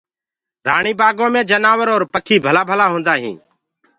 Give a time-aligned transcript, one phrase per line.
[0.67, 3.41] رآڻي بآگو مي جآنور اور پکي ڀلآ ڀلآ هوندآ هينٚ۔